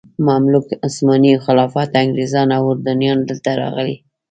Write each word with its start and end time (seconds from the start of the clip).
مملوک، 0.27 0.67
عثماني 0.87 1.33
خلافت، 1.45 1.91
انګریزان 2.03 2.47
او 2.57 2.63
اردنیان 2.71 3.19
دلته 3.29 3.49
راغلي. 3.61 3.95